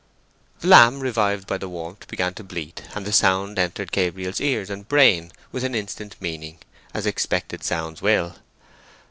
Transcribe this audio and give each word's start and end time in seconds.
The 0.61 0.67
lamb, 0.67 0.99
revived 0.99 1.45
by 1.45 1.59
the 1.59 1.69
warmth, 1.69 2.07
began 2.07 2.33
to 2.33 2.43
bleat, 2.43 2.81
and 2.95 3.05
the 3.05 3.11
sound 3.13 3.59
entered 3.59 3.91
Gabriel's 3.91 4.41
ears 4.41 4.71
and 4.71 4.87
brain 4.87 5.31
with 5.51 5.63
an 5.63 5.75
instant 5.75 6.15
meaning, 6.19 6.57
as 6.91 7.05
expected 7.05 7.63
sounds 7.63 8.01
will. 8.01 8.33